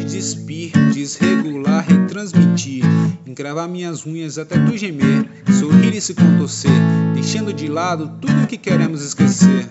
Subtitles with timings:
[0.00, 2.84] te despir, desregular, retransmitir,
[3.26, 5.28] encravar minhas unhas até tu gemer,
[5.58, 6.72] sorrir e se contorcer,
[7.14, 9.68] deixando de lado tudo que queremos esquecer.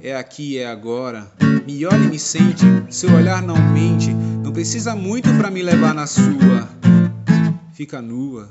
[0.00, 1.26] É aqui, é agora.
[1.66, 5.94] Me olha e me sente, seu olhar não mente, não precisa muito para me levar
[5.94, 6.68] na sua.
[7.72, 8.50] Fica nua.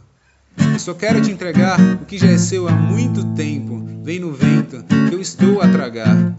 [0.58, 3.86] Eu só quero te entregar o que já é seu há muito tempo.
[4.04, 6.36] Vem no vento, que eu estou a tragar.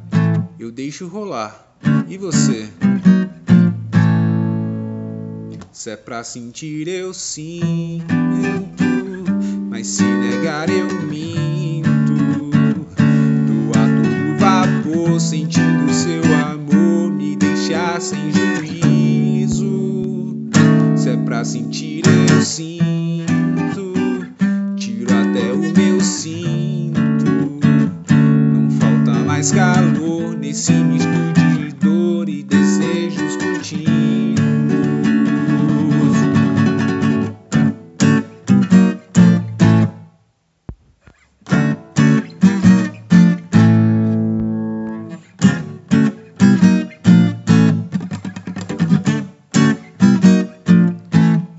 [0.59, 1.75] Eu deixo rolar.
[2.09, 2.69] E você?
[5.77, 8.15] Se é pra sentir, eu sinto.
[9.69, 12.15] Mas se negar, eu minto.
[13.47, 19.69] Do ato do vapor, sentindo seu amor, me deixar sem juízo.
[20.97, 23.93] Se é pra sentir, eu sinto.
[24.77, 27.27] Tiro até o meu cinto.
[28.55, 32.16] Não falta mais calor nesse misto de dor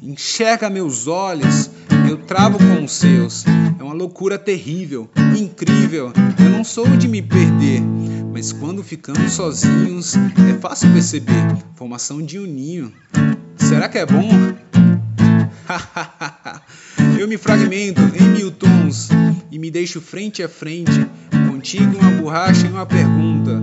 [0.07, 1.69] Enxerga meus olhos,
[2.09, 3.43] eu travo com os seus.
[3.77, 6.13] É uma loucura terrível, incrível.
[6.39, 7.81] Eu não sou de me perder,
[8.31, 12.93] mas quando ficamos sozinhos é fácil perceber formação de um ninho.
[13.57, 14.29] Será que é bom?
[17.19, 19.09] eu me fragmento em mil tons
[19.51, 21.05] e me deixo frente a frente
[21.51, 23.61] contigo uma borracha e uma pergunta.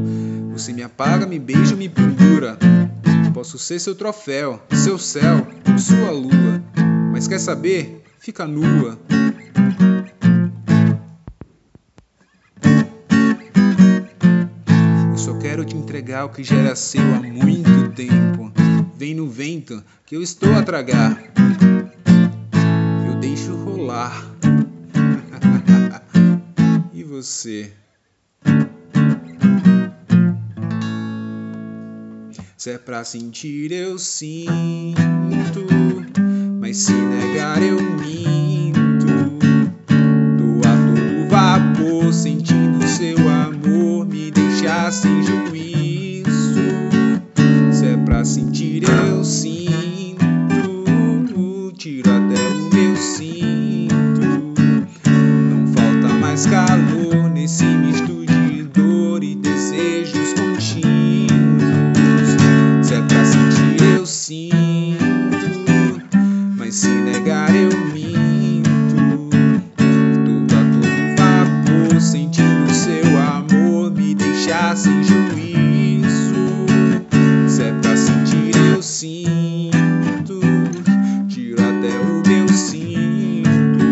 [0.52, 2.58] Você me apaga, me beija, me pendura.
[3.44, 5.46] Posso ser seu troféu, seu céu,
[5.78, 6.64] sua lua.
[7.12, 8.02] Mas quer saber?
[8.18, 8.98] Fica nua.
[15.10, 18.50] Eu só quero te entregar o que já era seu há muito tempo.
[18.96, 21.22] Vem no vento que eu estou a tragar.
[23.06, 24.24] Eu deixo rolar.
[26.94, 27.70] e você?
[32.64, 35.66] Se é pra sentir, eu sinto.
[36.58, 39.06] Mas se negar, eu minto.
[40.38, 45.73] Do ato do vapor, sentindo seu amor, me deixar sem juízo.
[66.74, 68.96] Se negar, eu minto.
[70.24, 76.34] Tudo a todo vapor, sentindo seu amor, me deixar sem juízo.
[77.46, 80.40] Se é pra sentir, eu sinto.
[81.28, 83.84] Tiro até o meu cinto.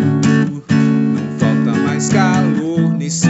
[0.69, 3.29] Não falta mais calor nesse